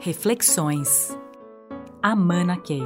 Reflexões. 0.00 1.10
Amana 2.00 2.56
Key. 2.60 2.84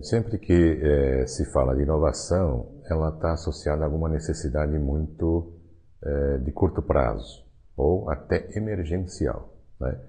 Sempre 0.00 0.38
que 0.38 0.52
é, 0.80 1.26
se 1.26 1.44
fala 1.50 1.74
de 1.74 1.82
inovação, 1.82 2.80
ela 2.88 3.08
está 3.08 3.32
associada 3.32 3.82
a 3.82 3.86
alguma 3.86 4.08
necessidade 4.08 4.78
muito 4.78 5.52
é, 6.00 6.38
de 6.38 6.52
curto 6.52 6.80
prazo 6.80 7.44
ou 7.76 8.08
até 8.08 8.56
emergencial. 8.56 9.52
Né? 9.80 10.00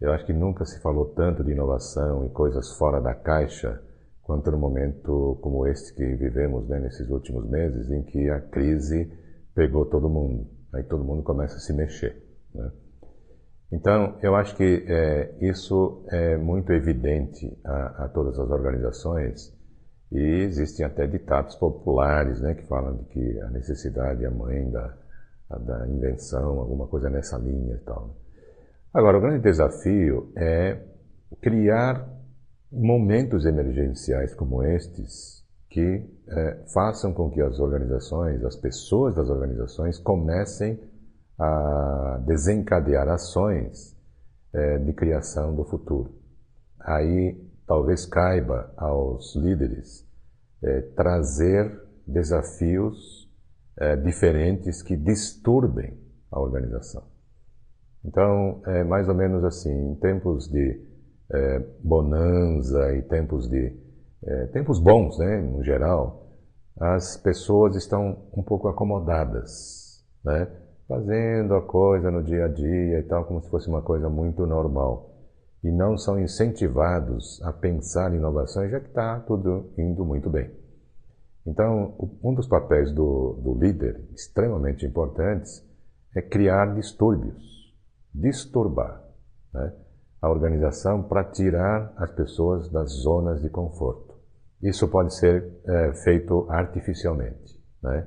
Eu 0.00 0.12
acho 0.12 0.26
que 0.26 0.32
nunca 0.32 0.64
se 0.64 0.82
falou 0.82 1.14
tanto 1.14 1.44
de 1.44 1.52
inovação 1.52 2.26
e 2.26 2.30
coisas 2.30 2.76
fora 2.76 3.00
da 3.00 3.14
caixa 3.14 3.80
quanto 4.20 4.50
no 4.50 4.58
momento 4.58 5.38
como 5.42 5.64
este 5.64 5.94
que 5.94 6.04
vivemos 6.16 6.68
né, 6.68 6.80
nesses 6.80 7.08
últimos 7.08 7.48
meses, 7.48 7.88
em 7.88 8.02
que 8.02 8.28
a 8.28 8.40
crise 8.40 9.08
pegou 9.54 9.86
todo 9.86 10.10
mundo. 10.10 10.50
Aí 10.74 10.82
todo 10.82 11.04
mundo 11.04 11.22
começa 11.22 11.54
a 11.54 11.60
se 11.60 11.72
mexer. 11.72 12.27
Né? 12.54 12.70
Então, 13.70 14.18
eu 14.22 14.34
acho 14.34 14.56
que 14.56 14.84
é, 14.88 15.34
isso 15.40 16.04
é 16.08 16.36
muito 16.36 16.72
evidente 16.72 17.56
a, 17.64 18.04
a, 18.04 18.08
todas 18.08 18.38
as 18.38 18.50
organizações 18.50 19.54
e 20.10 20.42
existem 20.42 20.86
até 20.86 21.06
ditados 21.06 21.54
populares 21.56 22.40
né, 22.40 22.54
que 22.54 22.66
falam 22.66 22.96
de 22.96 23.04
que 23.04 23.40
a 23.40 23.50
necessidade 23.50 24.24
é 24.24 24.26
a 24.26 24.30
mãe 24.30 24.70
da, 24.70 24.96
a, 25.50 25.58
da 25.58 25.86
invenção, 25.86 26.58
alguma 26.58 26.86
coisa 26.86 27.10
nessa 27.10 27.36
linha 27.36 27.74
e 27.74 27.84
tal. 27.84 28.06
Né? 28.06 28.14
Agora, 28.94 29.18
o 29.18 29.20
grande 29.20 29.42
desafio 29.42 30.32
é 30.34 30.80
criar 31.42 32.08
momentos 32.72 33.44
emergenciais 33.44 34.34
como 34.34 34.62
estes 34.62 35.44
que 35.68 36.04
é, 36.26 36.64
façam 36.72 37.12
com 37.12 37.30
que 37.30 37.42
as 37.42 37.58
organizações, 37.60 38.42
as 38.42 38.56
pessoas 38.56 39.14
das 39.14 39.28
organizações 39.28 39.98
comecem 39.98 40.80
a 41.38 42.20
desencadear 42.26 43.08
ações 43.08 43.96
é, 44.52 44.78
de 44.78 44.92
criação 44.92 45.54
do 45.54 45.64
futuro. 45.64 46.14
Aí 46.80 47.36
talvez 47.66 48.06
caiba 48.06 48.72
aos 48.76 49.36
líderes 49.36 50.06
é, 50.62 50.80
trazer 50.96 51.70
desafios 52.06 53.30
é, 53.76 53.94
diferentes 53.96 54.82
que 54.82 54.96
disturbem 54.96 55.96
a 56.30 56.40
organização. 56.40 57.04
Então, 58.04 58.62
é 58.66 58.82
mais 58.84 59.08
ou 59.08 59.14
menos 59.14 59.44
assim, 59.44 59.92
em 59.92 59.94
tempos 59.96 60.48
de 60.48 60.86
é, 61.30 61.58
e 62.96 63.02
tempos 63.02 63.48
de 63.48 63.76
é, 64.24 64.46
tempos 64.46 64.80
bons, 64.80 65.18
né, 65.18 65.40
no 65.40 65.62
geral, 65.62 66.26
as 66.80 67.16
pessoas 67.16 67.76
estão 67.76 68.28
um 68.36 68.42
pouco 68.42 68.68
acomodadas, 68.68 70.04
né? 70.24 70.48
Fazendo 70.88 71.54
a 71.54 71.62
coisa 71.62 72.10
no 72.10 72.22
dia 72.22 72.46
a 72.46 72.48
dia 72.48 72.98
e 72.98 73.02
tal, 73.02 73.26
como 73.26 73.42
se 73.42 73.50
fosse 73.50 73.68
uma 73.68 73.82
coisa 73.82 74.08
muito 74.08 74.46
normal. 74.46 75.14
E 75.62 75.70
não 75.70 75.98
são 75.98 76.18
incentivados 76.18 77.42
a 77.42 77.52
pensar 77.52 78.12
em 78.12 78.16
inovações, 78.16 78.70
já 78.70 78.80
que 78.80 78.88
está 78.88 79.20
tudo 79.20 79.70
indo 79.76 80.04
muito 80.04 80.30
bem. 80.30 80.50
Então, 81.46 81.94
um 82.22 82.32
dos 82.32 82.46
papéis 82.46 82.90
do, 82.92 83.34
do 83.42 83.54
líder, 83.54 84.08
extremamente 84.14 84.86
importantes, 84.86 85.62
é 86.16 86.22
criar 86.22 86.74
distúrbios, 86.74 87.74
disturbar 88.14 89.02
né, 89.52 89.72
a 90.22 90.30
organização 90.30 91.02
para 91.02 91.24
tirar 91.24 91.92
as 91.96 92.10
pessoas 92.12 92.70
das 92.70 92.90
zonas 92.90 93.42
de 93.42 93.50
conforto. 93.50 94.14
Isso 94.62 94.88
pode 94.88 95.14
ser 95.14 95.60
é, 95.66 95.92
feito 95.92 96.46
artificialmente, 96.50 97.60
né, 97.82 98.06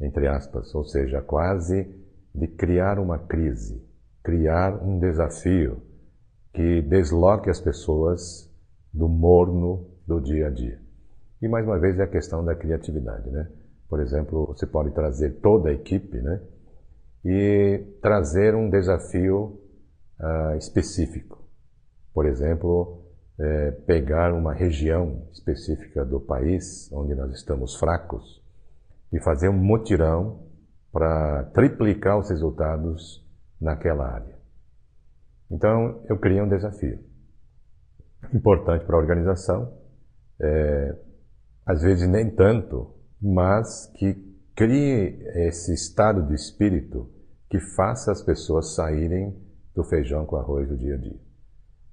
entre 0.00 0.26
aspas, 0.26 0.74
ou 0.74 0.84
seja, 0.84 1.20
quase 1.22 2.01
de 2.34 2.46
criar 2.46 2.98
uma 2.98 3.18
crise, 3.18 3.82
criar 4.22 4.82
um 4.82 4.98
desafio 4.98 5.82
que 6.52 6.82
desloque 6.82 7.50
as 7.50 7.60
pessoas 7.60 8.50
do 8.92 9.08
morno 9.08 9.88
do 10.06 10.20
dia 10.20 10.48
a 10.48 10.50
dia. 10.50 10.80
E 11.40 11.48
mais 11.48 11.66
uma 11.66 11.78
vez 11.78 11.98
é 11.98 12.04
a 12.04 12.08
questão 12.08 12.44
da 12.44 12.54
criatividade, 12.54 13.30
né? 13.30 13.48
Por 13.88 14.00
exemplo, 14.00 14.46
você 14.46 14.66
pode 14.66 14.90
trazer 14.92 15.40
toda 15.40 15.70
a 15.70 15.72
equipe, 15.72 16.18
né? 16.20 16.40
E 17.24 17.84
trazer 18.00 18.54
um 18.54 18.70
desafio 18.70 19.60
uh, 20.20 20.56
específico. 20.56 21.42
Por 22.14 22.26
exemplo, 22.26 23.02
é, 23.38 23.70
pegar 23.86 24.32
uma 24.32 24.52
região 24.52 25.26
específica 25.32 26.04
do 26.04 26.20
país 26.20 26.90
onde 26.92 27.14
nós 27.14 27.32
estamos 27.32 27.76
fracos 27.76 28.42
e 29.12 29.18
fazer 29.20 29.48
um 29.48 29.52
mutirão 29.52 30.51
para 30.92 31.44
triplicar 31.54 32.18
os 32.18 32.28
resultados 32.28 33.26
naquela 33.60 34.06
área. 34.06 34.36
Então, 35.50 36.02
eu 36.08 36.18
criei 36.18 36.40
um 36.40 36.48
desafio 36.48 36.98
importante 38.32 38.84
para 38.84 38.96
a 38.96 38.98
organização, 38.98 39.72
é, 40.40 40.96
às 41.66 41.82
vezes 41.82 42.08
nem 42.08 42.30
tanto, 42.30 42.94
mas 43.20 43.86
que 43.96 44.14
crie 44.54 45.22
esse 45.46 45.72
estado 45.72 46.22
de 46.26 46.34
espírito 46.34 47.10
que 47.48 47.58
faça 47.58 48.12
as 48.12 48.22
pessoas 48.22 48.74
saírem 48.74 49.36
do 49.74 49.84
feijão 49.84 50.26
com 50.26 50.36
arroz 50.36 50.68
do 50.68 50.76
dia 50.76 50.94
a 50.94 50.98
dia 50.98 51.20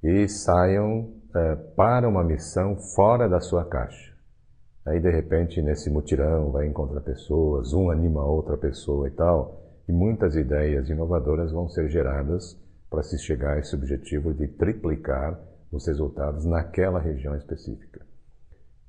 e 0.02 0.28
saiam 0.28 1.14
é, 1.36 1.56
para 1.76 2.08
uma 2.08 2.24
missão 2.24 2.78
fora 2.96 3.28
da 3.28 3.40
sua 3.40 3.66
caixa. 3.66 4.09
Aí, 4.90 5.00
de 5.00 5.12
repente, 5.12 5.62
nesse 5.62 5.88
mutirão, 5.88 6.52
vai 6.52 6.66
encontrar 6.66 7.02
pessoas, 7.02 7.74
um 7.74 7.92
anima 7.92 8.26
outra 8.26 8.58
pessoa 8.58 9.08
e 9.08 9.12
tal, 9.12 9.62
e 9.88 9.92
muitas 9.92 10.36
ideias 10.36 10.90
inovadoras 10.90 11.52
vão 11.52 11.70
ser 11.70 11.88
geradas 11.90 12.60
para 12.90 13.04
se 13.04 13.16
chegar 13.20 13.54
a 13.54 13.60
esse 13.60 13.76
objetivo 13.76 14.34
de 14.34 14.48
triplicar 14.48 15.40
os 15.72 15.86
resultados 15.86 16.44
naquela 16.44 17.00
região 17.00 17.36
específica. 17.36 18.04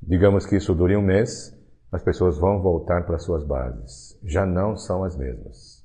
Digamos 0.02 0.46
que 0.46 0.56
isso 0.56 0.74
dure 0.74 0.96
um 0.96 1.02
mês, 1.02 1.54
as 1.92 2.02
pessoas 2.02 2.38
vão 2.38 2.62
voltar 2.62 3.04
para 3.04 3.18
suas 3.18 3.44
bases. 3.44 4.18
Já 4.24 4.46
não 4.46 4.78
são 4.78 5.04
as 5.04 5.14
mesmas. 5.18 5.84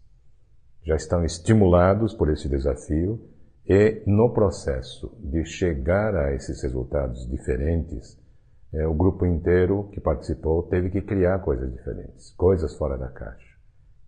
Já 0.81 0.95
estão 0.95 1.25
estimulados 1.25 2.13
por 2.13 2.31
esse 2.31 2.47
desafio 2.47 3.19
e, 3.67 4.01
no 4.07 4.33
processo 4.33 5.13
de 5.19 5.43
chegar 5.43 6.15
a 6.15 6.33
esses 6.33 6.63
resultados 6.63 7.29
diferentes, 7.29 8.17
é, 8.75 8.85
o 8.85 8.93
grupo 8.93 9.25
inteiro 9.25 9.89
que 9.91 10.01
participou 10.01 10.63
teve 10.63 10.89
que 10.89 11.01
criar 11.01 11.39
coisas 11.39 11.71
diferentes, 11.71 12.31
coisas 12.31 12.75
fora 12.77 12.97
da 12.97 13.07
caixa. 13.07 13.55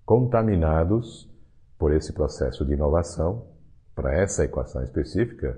Contaminados 0.05 1.33
por 1.77 1.93
esse 1.93 2.11
processo 2.13 2.65
de 2.65 2.73
inovação, 2.73 3.47
para 3.95 4.13
essa 4.13 4.43
equação 4.43 4.83
específica, 4.83 5.57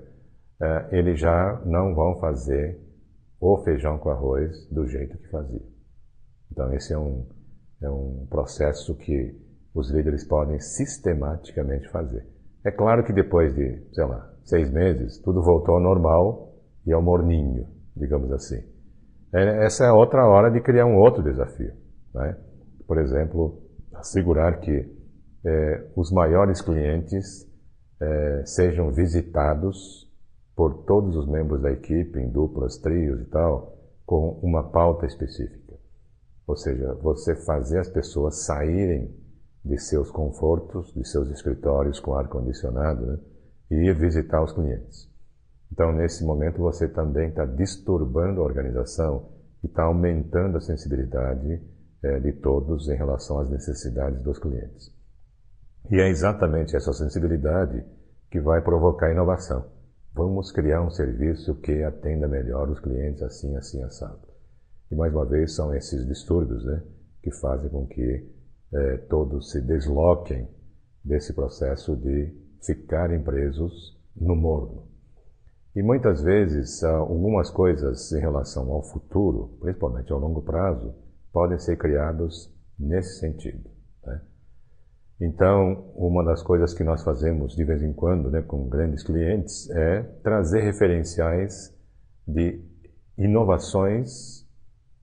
é, 0.62 0.98
eles 0.98 1.18
já 1.18 1.60
não 1.66 1.92
vão 1.94 2.20
fazer 2.20 2.80
o 3.40 3.58
feijão 3.64 3.98
com 3.98 4.10
arroz 4.10 4.66
do 4.70 4.86
jeito 4.86 5.18
que 5.18 5.28
fazia. 5.28 5.66
Então, 6.52 6.72
esse 6.72 6.92
é 6.92 6.98
um, 6.98 7.26
é 7.82 7.90
um 7.90 8.26
processo 8.30 8.94
que 8.96 9.36
os 9.74 9.90
líderes 9.90 10.24
podem 10.24 10.60
sistematicamente 10.60 11.88
fazer. 11.90 12.26
É 12.64 12.70
claro 12.70 13.04
que 13.04 13.12
depois 13.12 13.54
de, 13.54 13.82
sei 13.92 14.04
lá, 14.04 14.32
seis 14.44 14.70
meses, 14.70 15.18
tudo 15.18 15.42
voltou 15.42 15.74
ao 15.74 15.80
normal 15.80 16.54
e 16.86 16.92
ao 16.92 17.02
morninho, 17.02 17.66
digamos 17.96 18.30
assim. 18.30 18.62
É, 19.32 19.64
essa 19.64 19.84
é 19.84 19.92
outra 19.92 20.26
hora 20.26 20.50
de 20.50 20.60
criar 20.60 20.86
um 20.86 20.96
outro 20.96 21.22
desafio. 21.22 21.72
Né? 22.14 22.36
Por 22.86 22.98
exemplo, 22.98 23.62
assegurar 23.94 24.60
que 24.60 25.00
é, 25.44 25.90
os 25.96 26.10
maiores 26.10 26.60
clientes 26.60 27.48
é, 28.00 28.42
sejam 28.44 28.90
visitados 28.90 30.10
por 30.56 30.84
todos 30.84 31.16
os 31.16 31.26
membros 31.26 31.62
da 31.62 31.70
equipe, 31.70 32.18
em 32.18 32.28
duplas, 32.28 32.78
trios 32.78 33.20
e 33.20 33.24
tal, 33.26 33.78
com 34.04 34.40
uma 34.42 34.70
pauta 34.70 35.06
específica. 35.06 35.74
Ou 36.46 36.56
seja, 36.56 36.94
você 36.94 37.36
fazer 37.36 37.78
as 37.78 37.88
pessoas 37.88 38.44
saírem 38.44 39.14
de 39.64 39.78
seus 39.78 40.10
confortos, 40.10 40.92
de 40.92 41.06
seus 41.06 41.30
escritórios 41.30 42.00
com 42.00 42.14
ar-condicionado, 42.14 43.06
né, 43.06 43.18
e 43.70 43.88
ir 43.88 43.94
visitar 43.94 44.42
os 44.42 44.52
clientes. 44.52 45.08
Então, 45.72 45.92
nesse 45.92 46.24
momento, 46.24 46.58
você 46.58 46.88
também 46.88 47.28
está 47.28 47.44
disturbando 47.44 48.40
a 48.40 48.44
organização 48.44 49.30
e 49.62 49.66
está 49.66 49.84
aumentando 49.84 50.58
a 50.58 50.60
sensibilidade 50.60 51.62
é, 52.02 52.18
de 52.18 52.32
todos 52.32 52.88
em 52.88 52.96
relação 52.96 53.38
às 53.38 53.50
necessidades 53.50 54.20
dos 54.22 54.38
clientes. 54.38 54.92
E 55.90 56.00
é 56.00 56.08
exatamente 56.08 56.76
essa 56.76 56.92
sensibilidade 56.92 57.84
que 58.30 58.40
vai 58.40 58.62
provocar 58.62 59.10
inovação. 59.10 59.70
Vamos 60.12 60.50
criar 60.52 60.82
um 60.82 60.90
serviço 60.90 61.54
que 61.60 61.82
atenda 61.82 62.26
melhor 62.26 62.68
os 62.68 62.80
clientes 62.80 63.22
assim, 63.22 63.56
assim, 63.56 63.82
assado. 63.82 64.28
E 64.90 64.94
mais 64.94 65.12
uma 65.12 65.24
vez 65.24 65.54
são 65.54 65.74
esses 65.74 66.06
distúrbios 66.06 66.64
né, 66.64 66.82
que 67.22 67.30
fazem 67.32 67.70
com 67.70 67.86
que 67.86 68.28
é, 68.72 68.96
todos 69.08 69.50
se 69.50 69.60
desloquem 69.60 70.48
desse 71.04 71.32
processo 71.32 71.96
de 71.96 72.34
ficarem 72.64 73.22
presos 73.22 73.98
no 74.16 74.34
morno. 74.34 74.89
E 75.74 75.82
muitas 75.82 76.22
vezes 76.22 76.82
algumas 76.82 77.48
coisas 77.50 78.10
em 78.12 78.20
relação 78.20 78.70
ao 78.72 78.82
futuro, 78.82 79.56
principalmente 79.60 80.12
ao 80.12 80.18
longo 80.18 80.42
prazo, 80.42 80.94
podem 81.32 81.58
ser 81.58 81.76
criados 81.76 82.52
nesse 82.76 83.20
sentido. 83.20 83.70
Né? 84.04 84.20
Então, 85.20 85.92
uma 85.94 86.24
das 86.24 86.42
coisas 86.42 86.74
que 86.74 86.82
nós 86.82 87.04
fazemos 87.04 87.54
de 87.54 87.64
vez 87.64 87.82
em 87.82 87.92
quando 87.92 88.30
né, 88.30 88.42
com 88.42 88.68
grandes 88.68 89.04
clientes 89.04 89.70
é 89.70 90.02
trazer 90.24 90.62
referenciais 90.62 91.72
de 92.26 92.64
inovações 93.16 94.44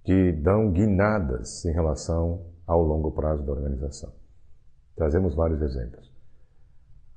que 0.04 0.34
dão 0.34 0.72
guinadas 0.72 1.64
em 1.66 1.72
relação 1.72 2.46
ao 2.66 2.84
longo 2.84 3.12
prazo 3.12 3.46
da 3.46 3.54
organização. 3.54 4.12
Trazemos 4.98 5.34
vários 5.34 5.62
exemplos. 5.62 6.12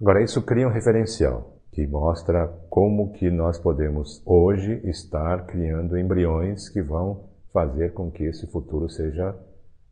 Agora, 0.00 0.22
isso 0.22 0.40
cria 0.42 0.68
um 0.68 0.72
referencial 0.72 1.59
que 1.72 1.86
mostra 1.86 2.48
como 2.68 3.12
que 3.12 3.30
nós 3.30 3.58
podemos 3.58 4.22
hoje 4.26 4.80
estar 4.84 5.46
criando 5.46 5.96
embriões 5.96 6.68
que 6.68 6.82
vão 6.82 7.28
fazer 7.52 7.92
com 7.92 8.10
que 8.10 8.24
esse 8.24 8.46
futuro 8.48 8.88
seja 8.88 9.36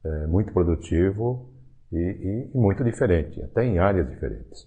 é, 0.05 0.27
muito 0.27 0.53
produtivo 0.53 1.51
e, 1.93 1.99
e 2.53 2.59
muito 2.59 2.83
diferente, 2.85 3.43
até 3.43 3.65
em 3.65 3.79
áreas 3.79 4.09
diferentes. 4.09 4.67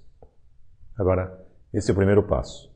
Agora, 0.98 1.40
esse 1.74 1.90
é 1.90 1.94
o 1.94 1.96
primeiro 1.96 2.24
passo, 2.24 2.74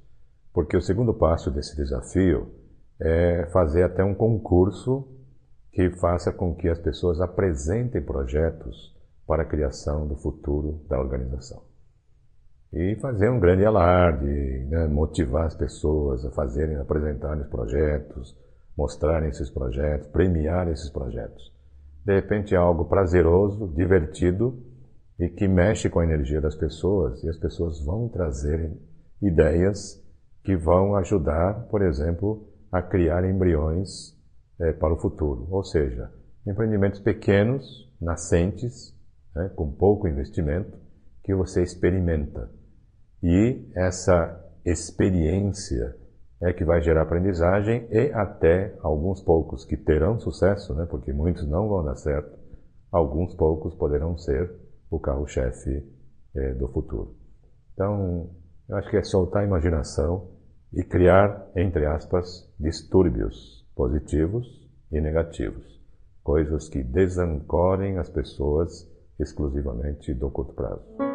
porque 0.53 0.75
o 0.75 0.81
segundo 0.81 1.13
passo 1.13 1.51
desse 1.51 1.75
desafio 1.75 2.51
é 2.99 3.45
fazer 3.51 3.83
até 3.83 4.03
um 4.03 4.15
concurso 4.15 5.07
que 5.71 5.89
faça 5.91 6.31
com 6.31 6.55
que 6.55 6.69
as 6.69 6.79
pessoas 6.79 7.19
apresentem 7.19 8.01
projetos 8.01 8.95
para 9.27 9.43
a 9.43 9.45
criação 9.45 10.07
do 10.07 10.15
futuro 10.15 10.85
da 10.87 10.99
organização. 10.99 11.74
E 12.75 12.93
fazer 12.97 13.29
um 13.29 13.39
grande 13.39 13.63
alarde, 13.63 14.25
né, 14.69 14.85
motivar 14.85 15.45
as 15.45 15.55
pessoas 15.55 16.25
a 16.25 16.31
fazerem, 16.31 16.75
apresentarem 16.75 17.41
os 17.41 17.47
projetos, 17.47 18.37
mostrarem 18.77 19.29
esses 19.29 19.49
projetos, 19.49 20.09
premiar 20.09 20.67
esses 20.67 20.89
projetos. 20.89 21.53
De 22.03 22.13
repente 22.13 22.53
é 22.53 22.57
algo 22.57 22.83
prazeroso, 22.83 23.73
divertido 23.73 24.61
e 25.17 25.29
que 25.29 25.47
mexe 25.47 25.89
com 25.89 26.01
a 26.01 26.03
energia 26.03 26.41
das 26.41 26.53
pessoas 26.53 27.23
e 27.23 27.29
as 27.29 27.37
pessoas 27.37 27.79
vão 27.79 28.09
trazer 28.09 28.77
ideias 29.21 30.03
que 30.43 30.57
vão 30.57 30.97
ajudar, 30.97 31.67
por 31.69 31.81
exemplo, 31.81 32.45
a 32.69 32.81
criar 32.81 33.23
embriões 33.23 34.13
é, 34.59 34.73
para 34.73 34.93
o 34.93 34.97
futuro. 34.97 35.47
Ou 35.49 35.63
seja, 35.63 36.11
empreendimentos 36.45 36.99
pequenos, 36.99 37.89
nascentes, 38.01 38.93
né, 39.33 39.49
com 39.55 39.71
pouco 39.71 40.09
investimento, 40.09 40.77
que 41.23 41.33
você 41.33 41.63
experimenta. 41.63 42.49
E 43.27 43.71
essa 43.73 44.39
experiência 44.63 45.97
é 46.39 46.53
que 46.53 46.63
vai 46.63 46.79
gerar 46.83 47.01
aprendizagem 47.01 47.87
e 47.89 48.11
até 48.13 48.77
alguns 48.83 49.19
poucos 49.19 49.65
que 49.65 49.75
terão 49.75 50.19
sucesso, 50.19 50.75
né, 50.75 50.85
porque 50.87 51.11
muitos 51.11 51.49
não 51.49 51.67
vão 51.67 51.83
dar 51.83 51.95
certo, 51.95 52.37
alguns 52.91 53.33
poucos 53.33 53.73
poderão 53.73 54.15
ser 54.15 54.53
o 54.91 54.99
carro-chefe 54.99 55.83
é, 56.35 56.53
do 56.53 56.67
futuro. 56.67 57.15
Então, 57.73 58.29
eu 58.69 58.77
acho 58.77 58.91
que 58.91 58.97
é 58.97 59.03
soltar 59.03 59.41
a 59.41 59.47
imaginação 59.47 60.29
e 60.71 60.83
criar, 60.83 61.49
entre 61.55 61.87
aspas, 61.87 62.47
distúrbios 62.59 63.67
positivos 63.75 64.45
e 64.91 65.01
negativos, 65.01 65.81
coisas 66.21 66.69
que 66.69 66.83
desancorem 66.83 67.97
as 67.97 68.07
pessoas 68.07 68.87
exclusivamente 69.19 70.13
do 70.13 70.29
curto 70.29 70.53
prazo. 70.53 71.14